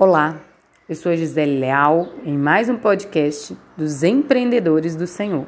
Olá, 0.00 0.40
eu 0.88 0.94
sou 0.94 1.12
Gisele 1.16 1.58
Leal 1.58 2.10
em 2.24 2.38
mais 2.38 2.68
um 2.68 2.76
podcast 2.76 3.58
dos 3.76 4.04
Empreendedores 4.04 4.94
do 4.94 5.08
Senhor. 5.08 5.44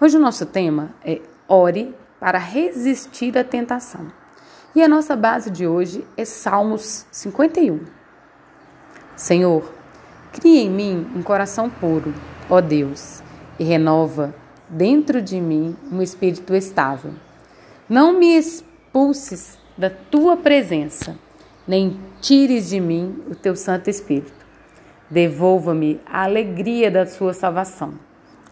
Hoje 0.00 0.16
o 0.16 0.20
nosso 0.20 0.44
tema 0.44 0.90
é 1.04 1.20
Ore 1.46 1.94
para 2.18 2.36
resistir 2.36 3.38
à 3.38 3.44
tentação. 3.44 4.08
E 4.74 4.82
a 4.82 4.88
nossa 4.88 5.14
base 5.14 5.52
de 5.52 5.68
hoje 5.68 6.04
é 6.16 6.24
Salmos 6.24 7.06
51. 7.12 7.84
Senhor, 9.14 9.72
cria 10.32 10.62
em 10.62 10.68
mim 10.68 11.08
um 11.14 11.22
coração 11.22 11.70
puro, 11.70 12.12
ó 12.50 12.60
Deus, 12.60 13.22
e 13.56 13.62
renova 13.62 14.34
dentro 14.68 15.22
de 15.22 15.40
mim 15.40 15.76
um 15.92 16.02
espírito 16.02 16.56
estável. 16.56 17.12
Não 17.88 18.18
me 18.18 18.36
expulses 18.36 19.56
da 19.78 19.90
tua 19.90 20.36
presença 20.36 21.16
nem 21.66 22.00
tires 22.20 22.68
de 22.68 22.80
mim 22.80 23.22
o 23.28 23.34
teu 23.34 23.56
Santo 23.56 23.90
Espírito. 23.90 24.46
Devolva-me 25.10 26.00
a 26.06 26.24
alegria 26.24 26.90
da 26.90 27.06
sua 27.06 27.32
salvação 27.32 27.94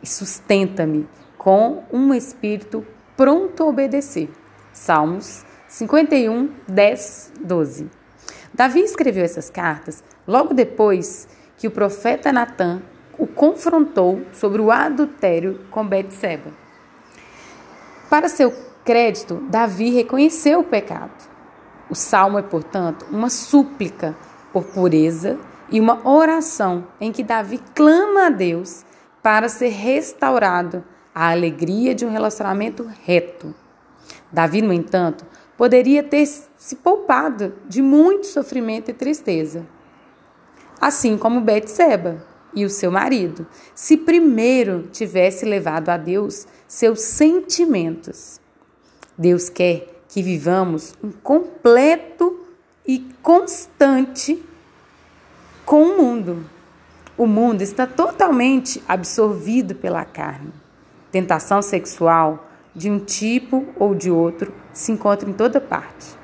e 0.02 0.06
sustenta-me 0.06 1.08
com 1.36 1.84
um 1.92 2.14
espírito 2.14 2.86
pronto 3.16 3.62
a 3.62 3.66
obedecer. 3.66 4.30
Salmos 4.72 5.44
51, 5.68 6.50
10, 6.68 7.32
12. 7.40 7.90
Davi 8.52 8.80
escreveu 8.80 9.24
essas 9.24 9.50
cartas 9.50 10.02
logo 10.26 10.54
depois 10.54 11.28
que 11.56 11.66
o 11.66 11.70
profeta 11.70 12.32
Natan 12.32 12.82
o 13.18 13.26
confrontou 13.26 14.22
sobre 14.32 14.60
o 14.60 14.70
adultério 14.70 15.60
com 15.70 15.86
Betseba. 15.86 16.50
Para 18.08 18.28
seu 18.28 18.52
crédito, 18.84 19.36
Davi 19.48 19.90
reconheceu 19.90 20.60
o 20.60 20.64
pecado 20.64 21.33
o 21.90 21.94
salmo 21.94 22.38
é, 22.38 22.42
portanto, 22.42 23.06
uma 23.10 23.28
súplica 23.28 24.16
por 24.52 24.64
pureza 24.64 25.38
e 25.70 25.80
uma 25.80 26.08
oração 26.08 26.86
em 27.00 27.12
que 27.12 27.22
Davi 27.22 27.60
clama 27.74 28.26
a 28.26 28.30
Deus 28.30 28.84
para 29.22 29.48
ser 29.48 29.68
restaurado 29.68 30.84
a 31.14 31.30
alegria 31.30 31.94
de 31.94 32.04
um 32.04 32.10
relacionamento 32.10 32.88
reto. 33.04 33.54
Davi, 34.32 34.60
no 34.60 34.72
entanto, 34.72 35.24
poderia 35.56 36.02
ter 36.02 36.26
se 36.26 36.76
poupado 36.76 37.54
de 37.68 37.80
muito 37.80 38.26
sofrimento 38.26 38.90
e 38.90 38.94
tristeza, 38.94 39.66
assim 40.80 41.16
como 41.16 41.40
Betseba 41.40 42.24
e 42.54 42.64
o 42.64 42.70
seu 42.70 42.90
marido, 42.90 43.46
se 43.74 43.96
primeiro 43.96 44.88
tivesse 44.92 45.44
levado 45.44 45.88
a 45.88 45.96
Deus 45.96 46.46
seus 46.66 47.00
sentimentos. 47.00 48.40
Deus 49.16 49.48
quer 49.48 49.93
que 50.14 50.22
vivamos 50.22 50.94
um 51.02 51.10
completo 51.10 52.46
e 52.86 53.00
constante 53.20 54.40
com 55.66 55.82
o 55.82 55.96
mundo. 55.96 56.48
O 57.18 57.26
mundo 57.26 57.62
está 57.62 57.84
totalmente 57.84 58.80
absorvido 58.86 59.74
pela 59.74 60.04
carne. 60.04 60.52
Tentação 61.10 61.60
sexual 61.60 62.46
de 62.72 62.88
um 62.88 63.00
tipo 63.00 63.66
ou 63.76 63.92
de 63.92 64.08
outro 64.08 64.54
se 64.72 64.92
encontra 64.92 65.28
em 65.28 65.32
toda 65.32 65.60
parte. 65.60 66.16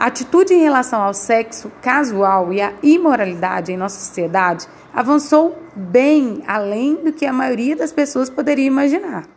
A 0.00 0.06
atitude 0.06 0.52
em 0.52 0.64
relação 0.64 1.00
ao 1.00 1.14
sexo 1.14 1.70
casual 1.80 2.52
e 2.52 2.60
à 2.60 2.72
imoralidade 2.82 3.70
em 3.70 3.76
nossa 3.76 4.00
sociedade 4.00 4.66
avançou 4.92 5.56
bem 5.76 6.42
além 6.44 6.96
do 7.04 7.12
que 7.12 7.24
a 7.24 7.32
maioria 7.32 7.76
das 7.76 7.92
pessoas 7.92 8.28
poderia 8.28 8.66
imaginar. 8.66 9.28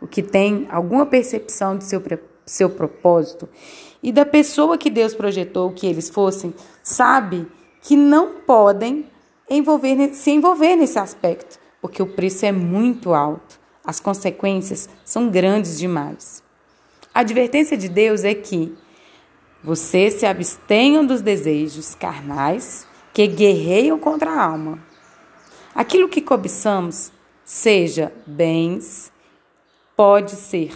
O 0.00 0.06
que 0.06 0.22
tem 0.22 0.68
alguma 0.70 1.06
percepção 1.06 1.76
de 1.76 1.82
seu 1.82 2.00
seu 2.50 2.68
propósito 2.68 3.48
e 4.02 4.10
da 4.10 4.24
pessoa 4.24 4.78
que 4.78 4.90
Deus 4.90 5.14
projetou 5.14 5.72
que 5.72 5.86
eles 5.86 6.08
fossem, 6.08 6.54
sabe 6.82 7.46
que 7.82 7.96
não 7.96 8.40
podem 8.40 9.06
envolver, 9.48 10.14
se 10.14 10.30
envolver 10.30 10.76
nesse 10.76 10.98
aspecto, 10.98 11.58
porque 11.80 12.02
o 12.02 12.06
preço 12.06 12.46
é 12.46 12.52
muito 12.52 13.14
alto, 13.14 13.60
as 13.84 14.00
consequências 14.00 14.88
são 15.04 15.28
grandes 15.28 15.78
demais. 15.78 16.42
A 17.14 17.20
advertência 17.20 17.76
de 17.76 17.88
Deus 17.88 18.24
é 18.24 18.34
que 18.34 18.74
vocês 19.62 20.14
se 20.14 20.26
abstenham 20.26 21.04
dos 21.04 21.20
desejos 21.20 21.94
carnais 21.94 22.86
que 23.12 23.26
guerreiam 23.26 23.98
contra 23.98 24.30
a 24.30 24.44
alma. 24.44 24.78
Aquilo 25.74 26.08
que 26.08 26.20
cobiçamos, 26.20 27.12
seja 27.44 28.12
bens, 28.26 29.12
pode 29.96 30.32
ser 30.32 30.74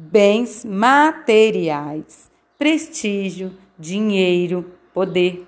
bens 0.00 0.64
materiais, 0.64 2.30
prestígio, 2.56 3.52
dinheiro, 3.76 4.64
poder, 4.94 5.44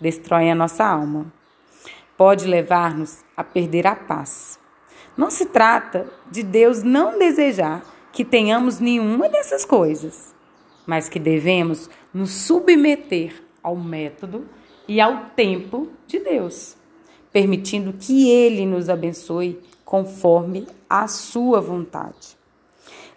destroem 0.00 0.52
a 0.52 0.54
nossa 0.54 0.84
alma. 0.84 1.32
Pode 2.16 2.46
levar-nos 2.46 3.24
a 3.36 3.42
perder 3.42 3.88
a 3.88 3.96
paz. 3.96 4.60
Não 5.16 5.30
se 5.30 5.46
trata 5.46 6.06
de 6.30 6.44
Deus 6.44 6.84
não 6.84 7.18
desejar 7.18 7.84
que 8.12 8.24
tenhamos 8.24 8.78
nenhuma 8.78 9.28
dessas 9.28 9.64
coisas, 9.64 10.32
mas 10.86 11.08
que 11.08 11.18
devemos 11.18 11.90
nos 12.14 12.30
submeter 12.30 13.42
ao 13.60 13.74
método 13.74 14.48
e 14.86 15.00
ao 15.00 15.30
tempo 15.30 15.88
de 16.06 16.20
Deus, 16.20 16.76
permitindo 17.32 17.92
que 17.92 18.30
Ele 18.30 18.64
nos 18.64 18.88
abençoe 18.88 19.60
conforme 19.84 20.68
a 20.88 21.08
sua 21.08 21.60
vontade. 21.60 22.37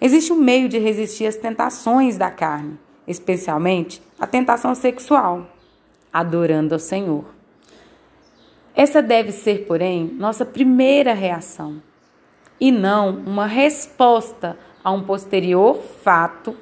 Existe 0.04 0.34
um 0.34 0.38
meio 0.38 0.68
de 0.68 0.80
resistir 0.80 1.28
às 1.28 1.36
tentações 1.36 2.18
da 2.18 2.32
carne, 2.32 2.80
especialmente 3.08 4.02
a 4.20 4.26
tentação 4.26 4.74
sexual, 4.74 5.48
adorando 6.12 6.74
ao 6.74 6.80
Senhor. 6.80 7.26
Essa 8.74 9.00
deve 9.00 9.32
ser, 9.32 9.68
porém, 9.68 10.12
nossa 10.18 10.44
primeira 10.44 11.14
reação, 11.14 11.80
e 12.60 12.72
não 12.72 13.12
uma 13.28 13.46
resposta 13.46 14.58
a 14.84 14.90
um 14.92 15.04
posterior 15.04 15.80
fato, 16.04 16.58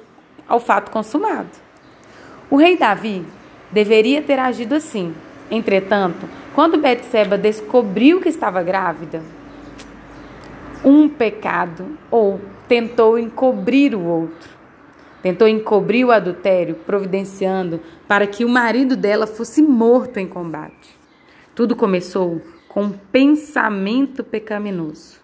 ao 0.46 0.60
fato 0.60 0.90
consumado. 0.90 1.48
O 2.50 2.56
rei 2.56 2.76
Davi 2.76 3.24
deveria 3.70 4.20
ter 4.20 4.38
agido 4.38 4.74
assim. 4.74 5.14
Entretanto, 5.50 6.28
quando 6.54 6.78
Betseba 6.78 7.38
descobriu 7.38 8.20
que 8.20 8.28
estava 8.28 8.62
grávida, 8.62 9.22
um 10.84 11.08
pecado 11.08 11.98
ou 12.10 12.40
tentou 12.68 13.18
encobrir 13.18 13.94
o 13.94 14.04
outro. 14.04 14.48
Tentou 15.22 15.46
encobrir 15.46 16.04
o 16.04 16.10
adultério, 16.10 16.74
providenciando 16.74 17.80
para 18.08 18.26
que 18.26 18.44
o 18.44 18.48
marido 18.48 18.96
dela 18.96 19.26
fosse 19.26 19.62
morto 19.62 20.18
em 20.18 20.26
combate. 20.26 20.98
Tudo 21.54 21.76
começou 21.76 22.40
com 22.68 22.84
um 22.84 22.92
pensamento 22.92 24.24
pecaminoso. 24.24 25.20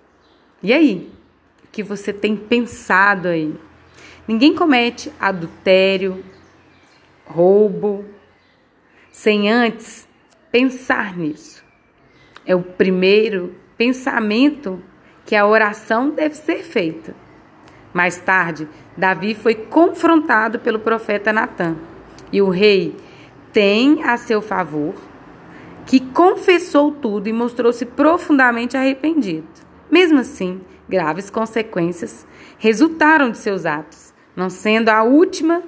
E 0.62 0.72
aí? 0.72 1.10
O 1.64 1.68
que 1.70 1.82
você 1.82 2.12
tem 2.12 2.36
pensado 2.36 3.28
aí? 3.28 3.54
Ninguém 4.26 4.54
comete 4.54 5.12
adultério, 5.20 6.24
roubo, 7.24 8.04
sem 9.10 9.50
antes 9.50 10.06
pensar 10.50 11.16
nisso. 11.16 11.64
É 12.44 12.54
o 12.54 12.62
primeiro 12.62 13.54
pensamento 13.78 14.82
que 15.26 15.34
a 15.34 15.46
oração 15.46 16.10
deve 16.10 16.36
ser 16.36 16.62
feita. 16.62 17.14
Mais 17.92 18.16
tarde, 18.18 18.68
Davi 18.96 19.34
foi 19.34 19.54
confrontado 19.54 20.60
pelo 20.60 20.78
profeta 20.78 21.32
Natã, 21.32 21.76
e 22.32 22.40
o 22.40 22.48
rei 22.48 22.96
tem 23.52 24.04
a 24.04 24.16
seu 24.16 24.40
favor 24.40 24.94
que 25.84 26.00
confessou 26.00 26.90
tudo 26.92 27.28
e 27.28 27.32
mostrou-se 27.32 27.84
profundamente 27.84 28.76
arrependido. 28.76 29.46
Mesmo 29.90 30.20
assim, 30.20 30.60
graves 30.88 31.30
consequências 31.30 32.26
resultaram 32.58 33.30
de 33.30 33.38
seus 33.38 33.66
atos, 33.66 34.12
não 34.34 34.48
sendo 34.48 34.88
a 34.88 35.02
última 35.02 35.62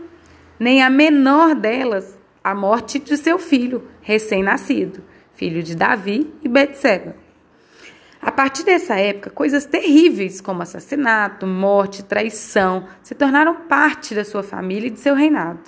nem 0.59 0.83
a 0.83 0.91
menor 0.91 1.55
delas 1.55 2.19
a 2.43 2.55
morte 2.55 2.99
de 2.99 3.17
seu 3.17 3.39
filho 3.39 3.85
recém-nascido, 4.01 5.03
filho 5.35 5.63
de 5.63 5.77
Davi 5.77 6.33
e 6.43 6.49
Betseba. 6.49 7.28
A 8.21 8.33
partir 8.33 8.65
dessa 8.65 8.97
época, 8.97 9.31
coisas 9.31 9.65
terríveis 9.65 10.41
como 10.41 10.63
assassinato, 10.63 11.47
morte, 11.47 12.03
traição 12.03 12.87
se 13.03 13.15
tornaram 13.15 13.55
parte 13.69 14.15
da 14.15 14.25
sua 14.25 14.43
família 14.43 14.89
e 14.89 14.91
de 14.91 14.99
seu 14.99 15.15
reinado. 15.15 15.61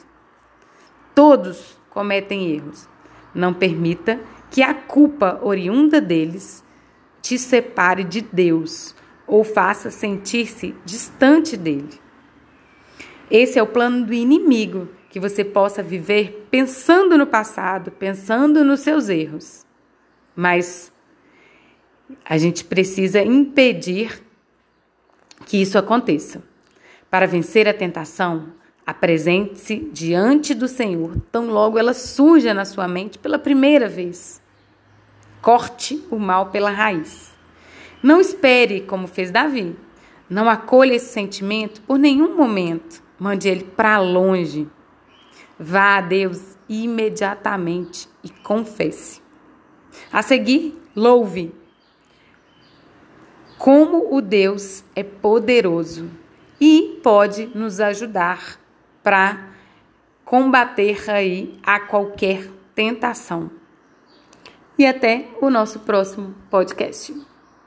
Todos 1.15 1.81
cometem 1.91 2.53
erros. 2.53 2.89
Não 3.35 3.55
permita 3.55 4.19
que 4.51 4.63
a 4.63 4.75
culpa 4.75 5.39
oriunda 5.43 6.01
deles 6.01 6.65
te 7.23 7.39
separe 7.39 8.03
de 8.03 8.21
Deus 8.21 8.95
ou 9.27 9.45
faça 9.45 9.91
sentir-se 9.91 10.75
distante 10.85 11.57
dele. 11.57 12.01
Esse 13.31 13.61
é 13.61 13.63
o 13.63 13.67
plano 13.67 14.05
do 14.05 14.13
inimigo, 14.13 14.89
que 15.09 15.21
você 15.21 15.45
possa 15.45 15.83
viver 15.83 16.49
pensando 16.51 17.17
no 17.17 17.27
passado, 17.27 17.93
pensando 17.93 18.65
nos 18.65 18.81
seus 18.81 19.09
erros. 19.09 19.65
Mas 20.35 20.93
a 22.25 22.39
gente 22.39 22.65
precisa 22.65 23.23
impedir 23.23 24.23
que 25.47 25.61
isso 25.61 25.79
aconteça. 25.79 26.43
Para 27.11 27.27
vencer 27.27 27.67
a 27.69 27.75
tentação, 27.75 28.53
apresente-se 28.87 29.77
diante 29.93 30.55
do 30.55 30.69
Senhor, 30.69 31.17
tão 31.33 31.49
logo 31.49 31.79
ela 31.79 31.93
surja 31.95 32.55
na 32.55 32.65
sua 32.65 32.87
mente 32.87 33.19
pela 33.19 33.39
primeira 33.39 33.89
vez. 33.89 34.41
Corte 35.43 36.05
o 36.11 36.19
mal 36.19 36.51
pela 36.51 36.71
raiz. 36.71 37.33
Não 38.03 38.21
espere 38.21 38.81
como 38.83 39.07
fez 39.07 39.31
Davi. 39.31 39.75
Não 40.29 40.49
acolha 40.49 40.95
esse 40.95 41.13
sentimento 41.13 41.81
por 41.83 41.99
nenhum 41.99 42.37
momento. 42.37 43.03
Mande 43.19 43.49
ele 43.49 43.65
para 43.65 43.99
longe. 43.99 44.69
Vá 45.59 45.97
a 45.97 46.01
Deus 46.01 46.57
imediatamente 46.69 48.09
e 48.23 48.31
confesse. 48.31 49.21
A 50.13 50.23
seguir, 50.23 50.81
louve 50.95 51.53
como 53.61 54.17
o 54.17 54.23
Deus 54.23 54.83
é 54.97 55.03
poderoso 55.03 56.09
e 56.59 56.99
pode 57.03 57.45
nos 57.55 57.79
ajudar 57.79 58.59
para 59.03 59.51
combater 60.25 61.11
aí 61.11 61.59
a 61.63 61.79
qualquer 61.79 62.49
tentação. 62.75 63.51
E 64.79 64.87
até 64.87 65.29
o 65.43 65.51
nosso 65.51 65.81
próximo 65.81 66.35
podcast. 66.49 67.15